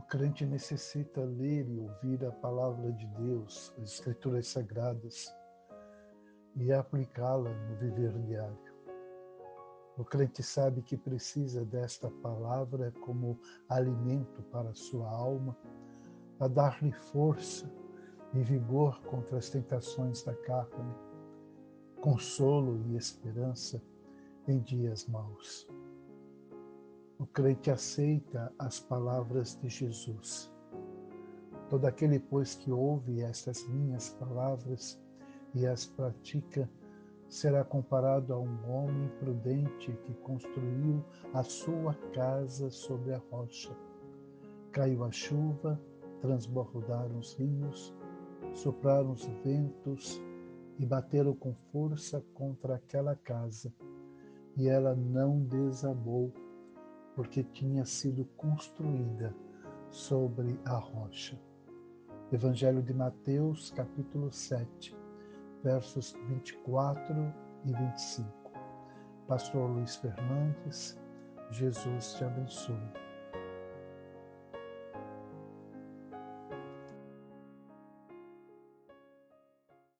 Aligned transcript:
crente 0.00 0.44
necessita 0.44 1.20
ler 1.20 1.68
e 1.68 1.78
ouvir 1.78 2.24
a 2.24 2.32
palavra 2.32 2.92
de 2.92 3.06
Deus, 3.08 3.72
as 3.78 3.92
Escrituras 3.92 4.48
Sagradas, 4.48 5.32
e 6.56 6.72
aplicá-la 6.72 7.50
no 7.50 7.76
viver 7.76 8.12
diário. 8.22 8.74
O 9.96 10.04
crente 10.04 10.42
sabe 10.42 10.82
que 10.82 10.96
precisa 10.96 11.64
desta 11.64 12.10
palavra 12.10 12.92
como 13.02 13.38
alimento 13.68 14.42
para 14.50 14.70
a 14.70 14.74
sua 14.74 15.08
alma, 15.08 15.56
a 16.40 16.48
dar-lhe 16.48 16.90
força 16.90 17.70
e 18.32 18.42
vigor 18.42 19.00
contra 19.02 19.38
as 19.38 19.48
tentações 19.48 20.24
da 20.24 20.34
carne, 20.34 20.94
consolo 22.00 22.82
e 22.88 22.96
esperança 22.96 23.80
em 24.48 24.58
dias 24.60 25.06
maus. 25.06 25.68
Crente 27.34 27.68
aceita 27.68 28.52
as 28.60 28.78
palavras 28.78 29.58
de 29.60 29.68
Jesus. 29.68 30.52
Todo 31.68 31.84
aquele, 31.84 32.20
pois, 32.20 32.54
que 32.54 32.70
ouve 32.70 33.22
estas 33.22 33.66
minhas 33.70 34.10
palavras 34.10 34.96
e 35.52 35.66
as 35.66 35.84
pratica, 35.84 36.70
será 37.28 37.64
comparado 37.64 38.32
a 38.32 38.38
um 38.38 38.70
homem 38.70 39.08
prudente 39.18 39.90
que 40.04 40.14
construiu 40.22 41.04
a 41.32 41.42
sua 41.42 41.94
casa 42.12 42.70
sobre 42.70 43.12
a 43.12 43.20
rocha. 43.32 43.76
Caiu 44.70 45.02
a 45.02 45.10
chuva, 45.10 45.80
transbordaram 46.20 47.18
os 47.18 47.34
rios, 47.34 47.92
sopraram 48.54 49.10
os 49.10 49.26
ventos 49.42 50.22
e 50.78 50.86
bateram 50.86 51.34
com 51.34 51.52
força 51.72 52.24
contra 52.32 52.76
aquela 52.76 53.16
casa, 53.16 53.74
e 54.56 54.68
ela 54.68 54.94
não 54.94 55.40
desabou 55.40 56.32
porque 57.14 57.44
tinha 57.44 57.84
sido 57.84 58.24
construída 58.36 59.34
sobre 59.90 60.58
a 60.64 60.76
rocha. 60.76 61.40
Evangelho 62.32 62.82
de 62.82 62.92
Mateus, 62.92 63.70
capítulo 63.70 64.32
7, 64.32 64.96
versos 65.62 66.16
24 66.28 67.14
e 67.64 67.72
25. 67.72 68.52
Pastor 69.28 69.70
Luiz 69.70 69.96
Fernandes, 69.96 70.98
Jesus 71.50 72.14
te 72.14 72.24
abençoe. 72.24 73.03